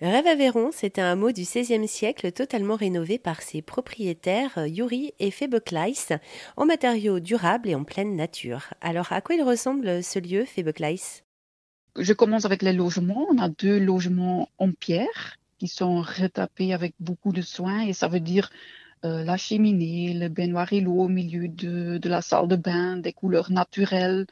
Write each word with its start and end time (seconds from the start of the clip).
Rêve 0.00 0.26
Aveyron, 0.26 0.70
un 0.96 1.14
mot 1.14 1.30
du 1.30 1.42
XVIe 1.42 1.86
siècle 1.86 2.32
totalement 2.32 2.74
rénové 2.74 3.16
par 3.16 3.42
ses 3.42 3.62
propriétaires 3.62 4.66
Yuri 4.66 5.12
et 5.20 5.30
Febekleis 5.30 6.18
en 6.56 6.66
matériaux 6.66 7.20
durables 7.20 7.68
et 7.68 7.76
en 7.76 7.84
pleine 7.84 8.16
nature. 8.16 8.74
Alors 8.80 9.12
à 9.12 9.20
quoi 9.20 9.36
il 9.36 9.42
ressemble 9.44 10.02
ce 10.02 10.18
lieu, 10.18 10.44
Febekleis 10.46 11.22
Je 11.96 12.12
commence 12.12 12.44
avec 12.44 12.62
les 12.62 12.72
logements. 12.72 13.24
On 13.30 13.38
a 13.38 13.48
deux 13.48 13.78
logements 13.78 14.48
en 14.58 14.72
pierre 14.72 15.38
qui 15.58 15.68
sont 15.68 16.00
retapés 16.02 16.74
avec 16.74 16.94
beaucoup 16.98 17.32
de 17.32 17.42
soin 17.42 17.82
et 17.82 17.92
ça 17.92 18.08
veut 18.08 18.18
dire 18.18 18.50
euh, 19.04 19.22
la 19.22 19.36
cheminée, 19.36 20.12
le 20.12 20.28
baignoire 20.28 20.72
et 20.72 20.80
l'eau 20.80 21.02
au 21.02 21.08
milieu 21.08 21.46
de, 21.46 21.98
de 21.98 22.08
la 22.08 22.20
salle 22.20 22.48
de 22.48 22.56
bain, 22.56 22.96
des 22.96 23.12
couleurs 23.12 23.52
naturelles, 23.52 24.26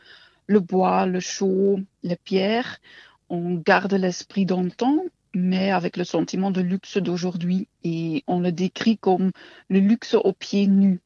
le 0.48 0.58
bois, 0.58 1.06
le 1.06 1.20
chaud, 1.20 1.78
les 2.02 2.16
pierres. 2.16 2.80
On 3.28 3.54
garde 3.54 3.94
l'esprit 3.94 4.44
d'antan 4.44 5.04
mais 5.34 5.70
avec 5.70 5.96
le 5.96 6.04
sentiment 6.04 6.50
de 6.50 6.60
luxe 6.60 6.98
d'aujourd'hui. 6.98 7.68
Et 7.84 8.24
on 8.26 8.40
le 8.40 8.52
décrit 8.52 8.98
comme 8.98 9.32
le 9.68 9.80
luxe 9.80 10.14
aux 10.14 10.32
pieds 10.32 10.66
nus. 10.66 11.00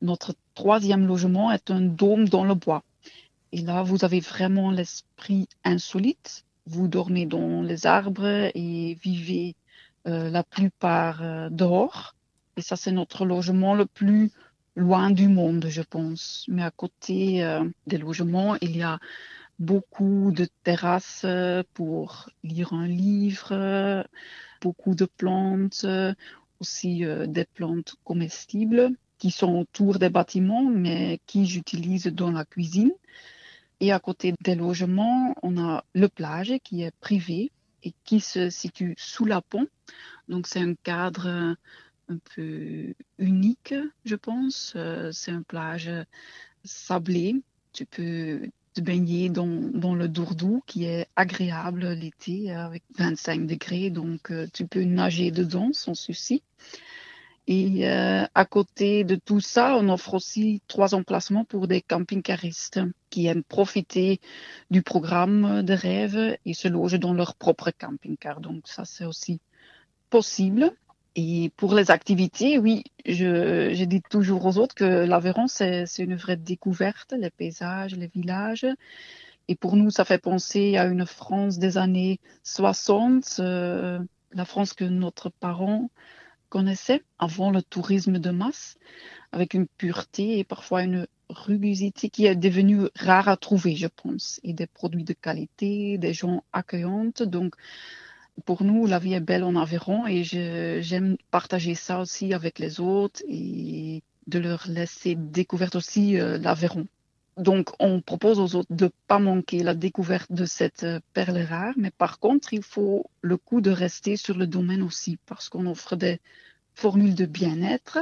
Notre 0.00 0.34
troisième 0.54 1.06
logement 1.06 1.52
est 1.52 1.70
un 1.70 1.80
dôme 1.80 2.28
dans 2.28 2.44
le 2.44 2.54
bois. 2.54 2.82
Et 3.52 3.60
là, 3.60 3.82
vous 3.82 4.04
avez 4.04 4.20
vraiment 4.20 4.70
l'esprit 4.70 5.48
insolite. 5.64 6.44
Vous 6.66 6.88
dormez 6.88 7.26
dans 7.26 7.62
les 7.62 7.86
arbres 7.86 8.50
et 8.54 8.98
vivez 9.02 9.56
euh, 10.06 10.30
la 10.30 10.42
plupart 10.42 11.22
euh, 11.22 11.48
dehors. 11.50 12.14
Et 12.56 12.62
ça, 12.62 12.76
c'est 12.76 12.92
notre 12.92 13.24
logement 13.24 13.74
le 13.74 13.86
plus 13.86 14.30
loin 14.74 15.10
du 15.10 15.28
monde, 15.28 15.66
je 15.68 15.82
pense. 15.82 16.46
Mais 16.48 16.62
à 16.62 16.70
côté 16.70 17.44
euh, 17.44 17.64
des 17.86 17.98
logements, 17.98 18.56
il 18.60 18.76
y 18.76 18.82
a 18.82 18.98
beaucoup 19.62 20.32
de 20.32 20.48
terrasses 20.64 21.22
euh, 21.24 21.62
pour 21.74 22.28
lire 22.42 22.72
un 22.72 22.86
livre, 22.86 24.04
beaucoup 24.60 24.94
de 24.94 25.04
plantes, 25.04 25.86
aussi 26.60 27.04
euh, 27.04 27.26
des 27.26 27.44
plantes 27.44 27.94
comestibles 28.04 28.90
qui 29.18 29.30
sont 29.30 29.54
autour 29.54 29.98
des 29.98 30.08
bâtiments, 30.08 30.64
mais 30.64 31.20
qui 31.26 31.46
j'utilise 31.46 32.06
dans 32.06 32.32
la 32.32 32.44
cuisine. 32.44 32.92
Et 33.80 33.92
à 33.92 34.00
côté 34.00 34.34
des 34.40 34.54
logements, 34.56 35.34
on 35.42 35.58
a 35.58 35.84
le 35.94 36.08
plage 36.08 36.54
qui 36.64 36.82
est 36.82 36.94
privé 37.00 37.52
et 37.84 37.92
qui 38.04 38.20
se 38.20 38.50
situe 38.50 38.94
sous 38.96 39.24
la 39.24 39.40
pont. 39.40 39.66
Donc 40.28 40.46
c'est 40.46 40.60
un 40.60 40.74
cadre 40.74 41.56
un 42.08 42.18
peu 42.34 42.94
unique, 43.18 43.74
je 44.04 44.16
pense. 44.16 44.72
Euh, 44.76 45.10
c'est 45.12 45.32
un 45.32 45.42
plage 45.42 45.90
sablé. 46.64 47.42
Tu 47.72 47.86
peux 47.86 48.42
de 48.74 48.80
baigner 48.80 49.28
dans, 49.28 49.94
le 49.94 50.08
Dourdou 50.08 50.62
qui 50.66 50.84
est 50.84 51.06
agréable 51.16 51.92
l'été 51.92 52.52
avec 52.52 52.82
25 52.96 53.46
degrés, 53.46 53.90
donc 53.90 54.30
euh, 54.30 54.46
tu 54.52 54.66
peux 54.66 54.84
nager 54.84 55.30
dedans 55.30 55.70
sans 55.72 55.94
souci. 55.94 56.42
Et 57.48 57.88
euh, 57.88 58.24
à 58.34 58.44
côté 58.44 59.02
de 59.02 59.16
tout 59.16 59.40
ça, 59.40 59.76
on 59.76 59.88
offre 59.88 60.14
aussi 60.14 60.62
trois 60.68 60.94
emplacements 60.94 61.44
pour 61.44 61.66
des 61.66 61.80
camping-caristes 61.80 62.80
qui 63.10 63.26
aiment 63.26 63.42
profiter 63.42 64.20
du 64.70 64.82
programme 64.82 65.62
de 65.62 65.72
rêve 65.72 66.36
et 66.44 66.54
se 66.54 66.68
loger 66.68 66.98
dans 66.98 67.12
leur 67.12 67.34
propre 67.34 67.72
camping-car. 67.76 68.40
Donc 68.40 68.68
ça, 68.68 68.84
c'est 68.84 69.04
aussi 69.04 69.40
possible. 70.08 70.72
Et 71.14 71.52
pour 71.56 71.74
les 71.74 71.90
activités, 71.90 72.58
oui, 72.58 72.84
je, 73.04 73.72
je 73.74 73.84
dis 73.84 74.00
toujours 74.00 74.46
aux 74.46 74.56
autres 74.58 74.74
que 74.74 74.84
l'Aveyron, 74.84 75.46
c'est 75.46 75.86
une 75.98 76.16
vraie 76.16 76.36
découverte, 76.36 77.14
les 77.18 77.30
paysages, 77.30 77.94
les 77.94 78.06
villages. 78.06 78.66
Et 79.48 79.56
pour 79.56 79.76
nous, 79.76 79.90
ça 79.90 80.04
fait 80.04 80.18
penser 80.18 80.76
à 80.76 80.86
une 80.86 81.04
France 81.04 81.58
des 81.58 81.76
années 81.76 82.20
60, 82.44 83.36
euh, 83.40 83.98
la 84.32 84.44
France 84.44 84.72
que 84.72 84.84
notre 84.84 85.28
parents 85.28 85.90
connaissait 86.48 87.02
avant 87.18 87.50
le 87.50 87.62
tourisme 87.62 88.18
de 88.18 88.30
masse, 88.30 88.76
avec 89.32 89.54
une 89.54 89.66
pureté 89.66 90.38
et 90.38 90.44
parfois 90.44 90.82
une 90.82 91.06
rugosité 91.28 92.10
qui 92.10 92.26
est 92.26 92.36
devenue 92.36 92.88
rare 92.94 93.28
à 93.28 93.36
trouver, 93.36 93.74
je 93.74 93.86
pense, 93.86 94.40
et 94.44 94.52
des 94.52 94.66
produits 94.66 95.04
de 95.04 95.14
qualité, 95.14 95.98
des 95.98 96.12
gens 96.12 96.44
accueillantes. 96.52 97.22
Donc, 97.22 97.54
pour 98.44 98.64
nous, 98.64 98.86
la 98.86 98.98
vie 98.98 99.14
est 99.14 99.20
belle 99.20 99.44
en 99.44 99.56
Aveyron 99.56 100.06
et 100.06 100.24
j'aime 100.24 101.16
partager 101.30 101.74
ça 101.74 102.00
aussi 102.00 102.34
avec 102.34 102.58
les 102.58 102.80
autres 102.80 103.22
et 103.28 104.02
de 104.26 104.38
leur 104.38 104.66
laisser 104.68 105.14
découvrir 105.14 105.70
aussi 105.74 106.18
euh, 106.18 106.38
l'Aveyron. 106.38 106.86
Donc, 107.36 107.70
on 107.78 108.00
propose 108.00 108.38
aux 108.38 108.54
autres 108.56 108.72
de 108.72 108.84
ne 108.84 108.90
pas 109.08 109.18
manquer 109.18 109.62
la 109.62 109.74
découverte 109.74 110.30
de 110.32 110.44
cette 110.44 110.84
euh, 110.84 111.00
perle 111.12 111.38
rare, 111.38 111.74
mais 111.76 111.90
par 111.90 112.18
contre, 112.18 112.52
il 112.52 112.62
faut 112.62 113.06
le 113.20 113.36
coup 113.36 113.60
de 113.60 113.70
rester 113.70 114.16
sur 114.16 114.36
le 114.36 114.46
domaine 114.46 114.82
aussi 114.82 115.18
parce 115.26 115.48
qu'on 115.48 115.66
offre 115.66 115.96
des 115.96 116.20
formules 116.74 117.14
de 117.14 117.26
bien-être, 117.26 117.98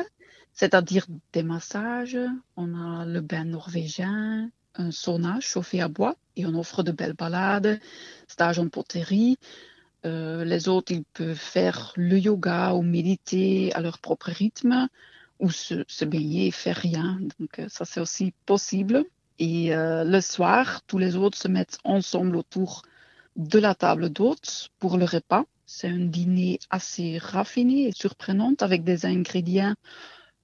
c'est-à-dire 0.53 1.07
des 1.33 1.43
massages, 1.43 2.19
on 2.57 2.75
a 2.75 3.05
le 3.05 3.21
bain 3.21 3.45
norvégien, 3.45 4.51
un 4.75 4.91
sauna 4.91 5.39
chauffé 5.41 5.81
à 5.81 5.89
bois 5.89 6.17
et 6.37 6.47
on 6.47 6.55
offre 6.55 6.83
de 6.83 6.93
belles 6.93 7.15
balades, 7.15 7.81
stages 8.29 8.59
en 8.59 8.69
poterie, 8.69 9.39
euh, 10.07 10.45
les 10.45 10.69
autres, 10.69 10.93
ils 10.93 11.05
peuvent 11.05 11.35
faire 11.35 11.93
le 11.97 12.19
yoga 12.19 12.75
ou 12.75 12.83
méditer 12.83 13.73
à 13.75 13.81
leur 13.81 13.99
propre 13.99 14.31
rythme 14.31 14.89
ou 15.39 15.51
se, 15.51 16.05
baigner 16.05 16.49
et 16.49 16.51
faire 16.51 16.77
rien. 16.77 17.19
Donc 17.39 17.59
euh, 17.59 17.67
ça, 17.69 17.85
c'est 17.85 18.01
aussi 18.01 18.33
possible. 18.47 19.05
Et 19.39 19.75
euh, 19.75 20.05
le 20.05 20.21
soir, 20.21 20.83
tous 20.87 20.99
les 20.99 21.17
autres 21.17 21.39
se 21.39 21.49
mettent 21.49 21.79
ensemble 21.85 22.37
autour 22.37 22.83
de 23.37 23.59
la 23.59 23.75
table 23.75 24.11
d'hôtes 24.11 24.71
pour 24.79 24.99
le 24.99 25.05
repas. 25.05 25.45
C'est 25.67 25.89
un 25.89 26.05
dîner 26.07 26.59
assez 26.71 27.19
raffiné 27.19 27.89
et 27.89 27.93
surprenant 27.93 28.55
avec 28.61 28.85
des 28.85 29.07
ingrédients 29.07 29.75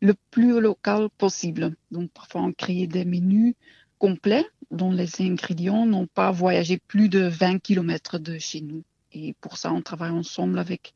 le 0.00 0.14
plus 0.30 0.60
local 0.60 1.08
possible. 1.18 1.74
Donc 1.90 2.10
parfois 2.12 2.42
on 2.42 2.52
crée 2.52 2.86
des 2.86 3.04
menus 3.04 3.54
complets 3.98 4.46
dont 4.70 4.92
les 4.92 5.20
ingrédients 5.20 5.86
n'ont 5.86 6.06
pas 6.06 6.30
voyagé 6.30 6.78
plus 6.78 7.08
de 7.08 7.20
20 7.20 7.58
km 7.58 8.18
de 8.18 8.38
chez 8.38 8.60
nous. 8.60 8.84
Et 9.16 9.34
pour 9.40 9.56
ça, 9.56 9.72
on 9.72 9.80
travaille 9.80 10.10
ensemble 10.10 10.58
avec 10.58 10.92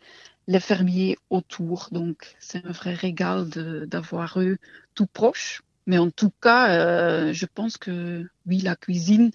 les 0.47 0.61
fermiers 0.61 1.17
autour. 1.31 1.89
Donc, 1.91 2.37
c'est 2.39 2.65
un 2.67 2.73
vrai 2.73 2.93
régal 2.93 3.49
d'avoir 3.87 4.39
eux 4.41 4.59
tout 4.95 5.07
proche. 5.07 5.63
Mais 5.87 5.97
en 5.99 6.11
tout 6.11 6.33
cas, 6.43 6.71
euh, 6.71 7.33
je 7.33 7.47
pense 7.47 7.79
que 7.79 8.29
oui, 8.47 8.59
la 8.61 8.77
cuisine 8.77 9.31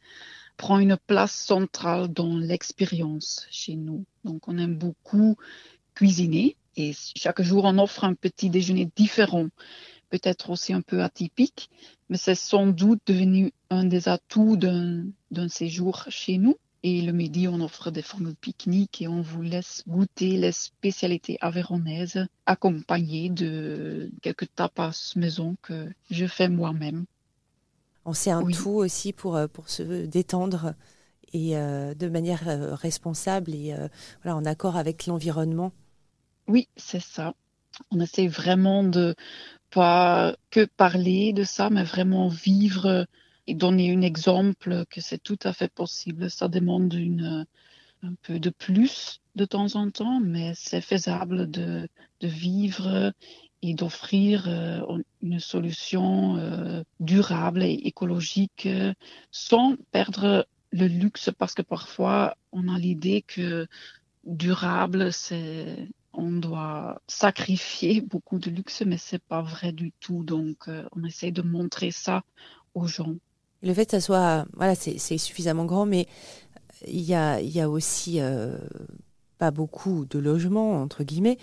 prend 0.56 0.78
une 0.78 0.98
place 1.08 1.34
centrale 1.34 2.10
dans 2.10 2.38
l'expérience 2.38 3.48
chez 3.50 3.76
nous. 3.76 4.06
Donc, 4.24 4.48
on 4.48 4.58
aime 4.60 4.78
beaucoup 4.78 5.36
cuisiner 5.96 6.56
et 6.78 6.94
chaque 7.16 7.42
jour, 7.42 7.64
on 7.66 7.78
offre 7.78 8.04
un 8.04 8.14
petit 8.14 8.50
déjeuner 8.50 8.90
différent, 8.96 9.48
peut-être 10.10 10.50
aussi 10.50 10.74
un 10.74 10.82
peu 10.82 11.02
atypique, 11.02 11.70
mais 12.10 12.18
c'est 12.18 12.36
sans 12.36 12.68
doute 12.68 13.00
devenu 13.08 13.54
un 13.70 13.86
des 13.86 14.10
atouts 14.10 14.58
d'un 14.58 15.50
séjour 15.50 16.06
chez 16.10 16.38
nous. 16.38 16.58
Et 16.88 17.02
le 17.02 17.14
midi, 17.14 17.48
on 17.48 17.62
offre 17.62 17.90
des 17.90 18.04
formules 18.04 18.36
pique-nique 18.36 19.02
et 19.02 19.08
on 19.08 19.24
vous 19.24 19.42
laisse 19.42 19.82
goûter 19.88 20.38
les 20.38 20.52
spécialités 20.52 21.36
avéronaises 21.42 22.28
accompagnées 22.46 23.32
de 23.32 24.12
quelques 24.22 24.54
tapas 24.54 25.14
maison 25.16 25.56
que 25.64 25.90
je 26.12 26.28
fais 26.28 26.48
moi-même. 26.48 27.06
On 28.06 28.14
sait 28.14 28.30
un 28.30 28.46
tout 28.46 28.70
aussi 28.70 29.14
pour, 29.14 29.36
euh, 29.36 29.48
pour 29.48 29.68
se 29.70 30.06
détendre 30.06 30.76
et 31.34 31.58
euh, 31.58 31.96
de 31.96 32.08
manière 32.08 32.48
euh, 32.48 32.76
responsable 32.76 33.56
et 33.56 33.76
voilà, 34.22 34.38
en 34.38 34.46
accord 34.46 34.76
avec 34.76 35.08
l'environnement. 35.08 35.72
Oui, 36.48 36.68
c'est 36.78 37.02
ça. 37.02 37.34
On 37.90 38.00
essaie 38.00 38.28
vraiment 38.28 38.84
de 38.84 39.16
pas 39.72 40.36
que 40.52 40.66
parler 40.78 41.34
de 41.34 41.46
ça, 41.46 41.72
mais 41.72 41.84
vraiment 41.84 42.28
vivre 42.28 43.08
et 43.48 43.56
donner 43.56 43.94
un 43.94 44.02
exemple 44.02 44.86
que 44.90 45.02
c'est 45.02 45.22
tout 45.22 45.40
à 45.44 45.54
fait 45.54 45.72
possible. 45.72 46.30
Ça 46.30 46.48
demande 46.48 46.94
une, 46.94 47.46
un 48.04 48.14
peu 48.22 48.40
de 48.40 48.50
plus 48.50 49.22
de 49.36 49.46
temps 49.46 49.76
en 49.76 49.92
temps, 49.92 50.20
mais 50.20 50.54
c'est 50.56 50.82
faisable 50.82 51.50
de, 51.50 51.88
de 52.22 52.28
vivre 52.28 53.14
et 53.62 53.74
d'offrir 53.74 54.48
euh, 54.48 54.82
une 55.22 55.40
solution 55.40 56.38
euh, 56.38 56.84
durable 57.00 57.64
et 57.64 57.74
écologique 57.74 58.68
euh, 58.68 58.94
sans 59.32 59.76
perdre 59.92 60.48
le 60.72 60.88
luxe 60.88 61.32
parce 61.38 61.54
que 61.54 61.62
parfois 61.62 62.36
on 62.52 62.68
a 62.68 62.78
l'idée 62.78 63.24
que 63.24 63.68
durable 64.24 65.12
c'est 65.12 65.88
on 66.14 66.32
doit 66.32 67.02
sacrifier 67.08 68.02
beaucoup 68.12 68.40
de 68.40 68.50
luxe 68.50 68.84
mais 68.86 68.98
c'est 68.98 69.24
pas 69.24 69.42
vrai 69.42 69.72
du 69.72 69.92
tout 70.00 70.24
donc 70.24 70.70
on 70.92 71.04
essaie 71.04 71.32
de 71.32 71.42
montrer 71.42 71.92
ça 71.92 72.24
aux 72.74 72.88
gens 72.88 73.16
le 73.66 73.74
fait 73.74 73.86
que 73.86 73.92
ça 73.92 74.00
soit, 74.00 74.46
voilà, 74.54 74.76
c'est 74.76 75.18
suffisamment 75.18 75.66
grand, 75.66 75.86
mais 75.86 76.08
il 76.88 77.02
y 77.02 77.16
a, 77.16 77.70
aussi 77.70 78.22
euh, 78.22 78.58
pas 79.40 79.52
beaucoup 79.52 80.06
de 80.06 80.20
logements, 80.20 80.82
entre 80.82 81.04
guillemets. 81.04 81.38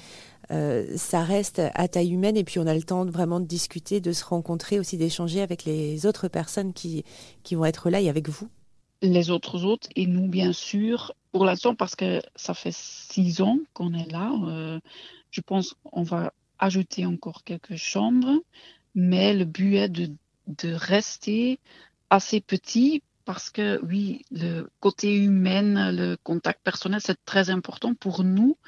Euh, 0.50 0.86
ça 0.96 1.22
reste 1.22 1.60
à 1.74 1.88
taille 1.88 2.12
humaine 2.12 2.36
et 2.36 2.44
puis 2.44 2.58
on 2.58 2.66
a 2.66 2.74
le 2.74 2.82
temps 2.82 3.04
vraiment 3.04 3.40
de 3.40 3.46
discuter, 3.46 4.00
de 4.00 4.12
se 4.12 4.24
rencontrer, 4.24 4.78
aussi 4.78 4.96
d'échanger 4.96 5.40
avec 5.40 5.64
les 5.64 6.06
autres 6.06 6.28
personnes 6.28 6.72
qui, 6.72 7.04
qui 7.42 7.56
vont 7.56 7.64
être 7.64 7.90
là 7.90 8.00
et 8.00 8.08
avec 8.08 8.28
vous. 8.28 8.48
Les 9.02 9.30
autres 9.30 9.64
hôtes 9.64 9.88
et 9.96 10.06
nous, 10.06 10.28
bien 10.28 10.52
sûr, 10.52 11.12
pour 11.32 11.44
l'instant, 11.44 11.74
parce 11.74 11.96
que 11.96 12.22
ça 12.36 12.54
fait 12.54 12.74
six 12.74 13.40
ans 13.40 13.58
qu'on 13.74 13.94
est 13.94 14.10
là, 14.12 14.32
euh, 14.46 14.78
je 15.32 15.40
pense 15.40 15.74
qu'on 15.82 16.04
va 16.04 16.32
ajouter 16.60 17.04
encore 17.04 17.42
quelques 17.42 17.74
chambres, 17.74 18.38
mais 18.94 19.34
le 19.34 19.44
but 19.44 19.74
est 19.74 19.88
de, 19.88 20.12
de 20.46 20.72
rester 20.72 21.58
assez 22.12 22.42
petit 22.42 23.02
parce 23.24 23.48
que 23.50 23.80
oui, 23.84 24.24
le 24.30 24.68
côté 24.80 25.16
humain, 25.16 25.90
le 25.92 26.16
contact 26.22 26.60
personnel, 26.62 27.00
c'est 27.02 27.24
très 27.24 27.48
important 27.48 27.94
pour 27.94 28.22
nous 28.22 28.58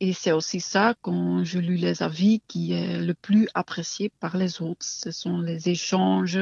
et 0.00 0.14
c'est 0.14 0.32
aussi 0.32 0.60
ça, 0.60 0.94
quand 1.02 1.44
je 1.44 1.58
lis 1.58 1.78
les 1.78 2.02
avis, 2.02 2.40
qui 2.48 2.72
est 2.72 2.98
le 3.00 3.14
plus 3.14 3.48
apprécié 3.54 4.10
par 4.20 4.36
les 4.36 4.62
autres. 4.62 4.84
Ce 4.84 5.10
sont 5.10 5.40
les 5.40 5.68
échanges 5.68 6.38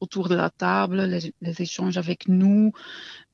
autour 0.00 0.28
de 0.28 0.34
la 0.34 0.50
table, 0.50 1.02
les, 1.02 1.62
échanges 1.62 1.98
avec 1.98 2.28
nous, 2.28 2.72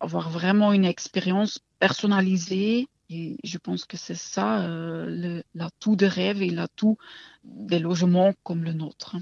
avoir 0.01 0.29
vraiment 0.29 0.73
une 0.73 0.85
expérience 0.85 1.61
personnalisée. 1.79 2.89
Et 3.11 3.39
je 3.45 3.59
pense 3.59 3.87
que 3.87 3.97
c'est 3.97 4.15
ça 4.15 4.63
euh, 4.63 5.43
l'atout 5.55 5.97
de 5.97 6.07
rêve 6.07 6.43
et 6.43 6.51
l'atout 6.51 6.99
des 7.45 7.79
logements 7.79 8.35
comme 8.43 8.65
le 8.65 8.73
nôtre 8.73 9.17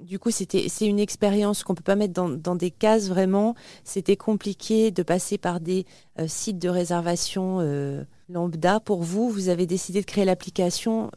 du 0.00 0.18
coup, 0.18 0.30
c'était 0.30 0.68
c'est 0.68 0.86
une 0.86 0.98
expérience 0.98 1.62
qu'on 1.62 1.74
peut 1.74 1.82
pas 1.82 1.96
mettre 1.96 2.12
dans, 2.12 2.54
des 2.54 2.70
cases 2.70 3.08
vraiment. 3.08 3.54
C'était 3.84 4.16
compliqué 4.16 4.90
de 4.90 5.02
passer 5.02 5.38
par 5.38 5.60
des 5.60 5.86
euh, 6.18 6.26
sites 6.28 6.58
de 6.58 6.68
réservation 6.68 7.58
euh, 7.60 8.04
lambda. 8.28 8.80
Pour 8.80 9.02
vous, 9.02 9.30
vous 9.30 9.48
avez 9.48 9.66
décidé 9.66 10.00
de 10.00 10.06
créer 10.06 10.24
l'application 10.24 11.10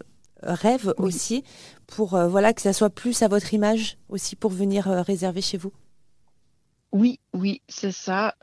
euh, 0.43 0.53
Rêve 0.53 0.93
aussi 0.97 1.43
pour 1.85 2.17
voilà 2.17 2.53
que 2.53 2.61
ça 2.61 2.71
soit 2.71 2.89
plus 2.89 3.23
à 3.23 3.27
votre 3.27 3.53
image 3.53 3.97
aussi 4.07 4.37
pour 4.37 4.51
venir 4.51 4.85
réserver 4.85 5.41
chez 5.41 5.57
vous? 5.57 5.73
Oui, 6.93 7.19
oui, 7.33 7.61
c'est 7.67 7.91
ça. 7.91 8.35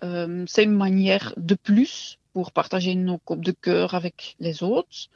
c'est 0.46 0.64
une 0.64 0.76
manière 0.76 1.32
de 1.38 1.54
plus 1.54 2.18
pour 2.34 2.52
partager 2.52 2.94
nos 2.94 3.16
copes 3.16 3.44
de 3.44 3.52
cœur 3.52 3.94
avec 3.94 4.36
les 4.40 4.62
autres. 4.62 5.08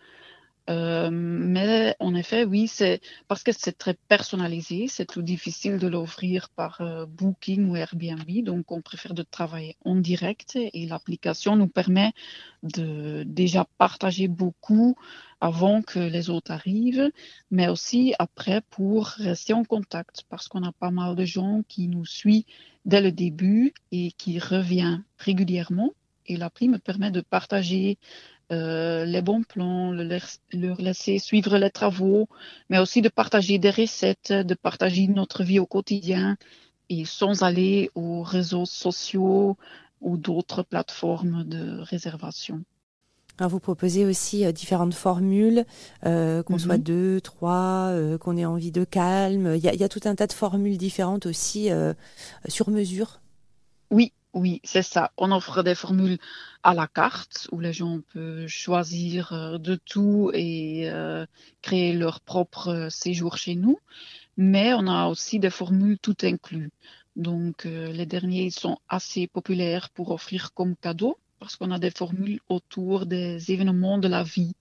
Euh, 0.70 1.10
mais 1.10 1.96
en 1.98 2.14
effet, 2.14 2.44
oui, 2.44 2.68
c'est 2.68 3.00
parce 3.26 3.42
que 3.42 3.50
c'est 3.50 3.76
très 3.76 3.94
personnalisé, 3.94 4.86
c'est 4.86 5.06
tout 5.06 5.22
difficile 5.22 5.78
de 5.78 5.88
l'offrir 5.88 6.48
par 6.50 6.80
euh, 6.80 7.06
Booking 7.06 7.68
ou 7.68 7.76
Airbnb, 7.76 8.44
donc 8.44 8.70
on 8.70 8.80
préfère 8.80 9.12
de 9.14 9.24
travailler 9.24 9.76
en 9.84 9.96
direct 9.96 10.56
et 10.56 10.86
l'application 10.86 11.56
nous 11.56 11.66
permet 11.66 12.12
de 12.62 13.24
déjà 13.26 13.66
partager 13.78 14.28
beaucoup 14.28 14.96
avant 15.40 15.82
que 15.82 15.98
les 15.98 16.30
autres 16.30 16.52
arrivent, 16.52 17.10
mais 17.50 17.68
aussi 17.68 18.14
après 18.20 18.60
pour 18.70 19.06
rester 19.06 19.54
en 19.54 19.64
contact 19.64 20.24
parce 20.28 20.46
qu'on 20.46 20.62
a 20.62 20.72
pas 20.72 20.92
mal 20.92 21.16
de 21.16 21.24
gens 21.24 21.62
qui 21.66 21.88
nous 21.88 22.06
suivent 22.06 22.44
dès 22.84 23.00
le 23.00 23.10
début 23.10 23.74
et 23.90 24.12
qui 24.12 24.38
reviennent 24.38 25.02
régulièrement 25.18 25.94
et 26.26 26.36
l'appli 26.36 26.68
me 26.68 26.78
permet 26.78 27.10
de 27.10 27.20
partager 27.22 27.98
euh, 28.52 29.04
les 29.04 29.22
bons 29.22 29.42
plans, 29.42 29.92
leur 29.92 30.80
laisser 30.80 31.18
suivre 31.18 31.56
les 31.56 31.70
travaux, 31.70 32.28
mais 32.68 32.78
aussi 32.78 33.00
de 33.00 33.08
partager 33.08 33.58
des 33.58 33.70
recettes, 33.70 34.32
de 34.32 34.54
partager 34.54 35.06
notre 35.06 35.44
vie 35.44 35.60
au 35.60 35.66
quotidien 35.66 36.36
et 36.88 37.04
sans 37.04 37.44
aller 37.44 37.90
aux 37.94 38.22
réseaux 38.22 38.66
sociaux 38.66 39.56
ou 40.00 40.16
d'autres 40.16 40.64
plateformes 40.64 41.44
de 41.44 41.80
réservation. 41.82 42.62
vous 43.38 43.60
proposez 43.60 44.04
aussi 44.04 44.44
euh, 44.44 44.50
différentes 44.50 44.94
formules, 44.94 45.64
euh, 46.04 46.42
qu'on 46.42 46.58
soit 46.58 46.78
mhm. 46.78 46.82
deux, 46.82 47.20
trois, 47.20 47.94
qu'on 48.20 48.36
ait 48.36 48.46
envie 48.46 48.72
de 48.72 48.82
calme. 48.82 49.54
Il 49.54 49.64
y, 49.64 49.76
y, 49.76 49.84
a 49.84 49.88
tout 49.88 50.00
un 50.06 50.16
tas 50.16 50.26
de 50.26 50.32
formules 50.32 50.76
différentes 50.76 51.26
aussi 51.26 51.68
sur 52.48 52.68
mesure? 52.70 53.20
Oui, 53.92 54.12
oui, 54.32 54.60
c'est 54.62 54.82
ça. 54.82 55.12
On 55.16 55.32
offre 55.32 55.62
des 55.64 55.74
formules 55.74 56.18
à 56.62 56.72
la 56.74 56.86
carte 56.86 57.48
où 57.50 57.58
les 57.58 57.72
gens 57.72 58.00
peuvent 58.12 58.46
choisir 58.46 59.32
euh, 59.32 59.58
de 59.58 59.74
tout 59.74 60.30
et 60.34 60.88
euh, 60.88 61.26
créer 61.62 61.92
leur 61.92 62.20
propre 62.20 62.68
euh, 62.68 62.90
séjour 62.90 63.36
chez 63.36 63.56
nous. 63.56 63.78
Mais 64.36 64.72
on 64.74 64.86
a 64.86 65.08
aussi 65.08 65.40
des 65.40 65.50
formules 65.50 65.98
tout 65.98 66.16
inclus. 66.22 66.70
Donc 67.16 67.64
les 67.64 68.06
derniers 68.06 68.50
sont 68.50 68.78
assez 68.88 69.26
populaires 69.26 69.90
pour 69.90 70.12
offrir 70.12 70.54
comme 70.54 70.76
cadeau 70.76 71.18
parce 71.40 71.56
qu'on 71.56 71.72
a 71.72 71.78
des 71.78 71.90
formules 71.90 72.40
autour 72.48 73.04
des 73.04 73.50
événements 73.50 73.98
de 73.98 74.08
la 74.08 74.22
vie, 74.22 74.54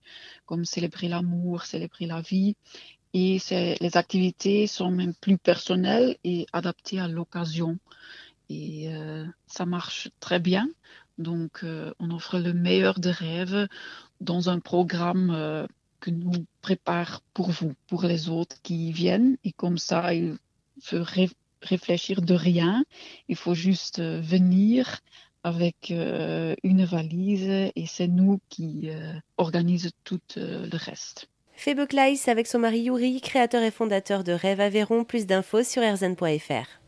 comme 0.46 0.64
célébrer 0.64 1.08
l'amour, 1.08 1.62
célébrer 1.62 2.06
la 2.06 2.20
vie. 2.20 2.56
Et 3.14 3.38
les 3.80 3.96
activités 3.96 4.66
sont 4.66 4.90
même 4.90 5.14
plus 5.14 5.38
personnelles 5.38 6.16
et 6.24 6.46
adaptées 6.52 6.98
à 6.98 7.08
l'occasion 7.08 7.78
et 8.50 8.88
ça 9.46 9.66
marche 9.66 10.10
très 10.20 10.38
bien. 10.38 10.68
Donc, 11.18 11.60
euh, 11.62 11.92
on 11.98 12.10
offre 12.10 12.38
le 12.38 12.52
meilleur 12.52 12.98
de 12.98 13.10
rêves 13.10 13.68
dans 14.20 14.48
un 14.48 14.60
programme 14.60 15.30
euh, 15.30 15.66
que 16.00 16.10
nous 16.10 16.46
prépare 16.62 17.20
pour 17.34 17.50
vous, 17.50 17.74
pour 17.88 18.04
les 18.04 18.28
autres 18.28 18.56
qui 18.62 18.92
viennent. 18.92 19.36
Et 19.44 19.52
comme 19.52 19.78
ça, 19.78 20.14
il 20.14 20.36
faut 20.82 21.04
réfléchir 21.62 22.22
de 22.22 22.34
rien. 22.34 22.84
Il 23.28 23.36
faut 23.36 23.54
juste 23.54 24.00
venir 24.00 25.00
avec 25.42 25.90
une 25.90 26.84
valise 26.84 27.70
et 27.74 27.86
c'est 27.86 28.08
nous 28.08 28.40
qui 28.50 28.90
organisons 29.38 29.90
tout 30.04 30.20
le 30.36 30.76
reste. 30.76 31.28
Febe 31.60 31.86
Kleiss 31.86 32.28
avec 32.28 32.46
son 32.46 32.58
mari 32.58 32.80
Yuri, 32.80 33.20
créateur 33.20 33.62
et 33.62 33.70
fondateur 33.70 34.24
de 34.24 34.32
Rêve 34.32 34.60
Aveyron. 34.60 35.04
Plus 35.04 35.26
d'infos 35.26 35.62
sur 35.62 35.82
erzen.fr. 35.82 36.79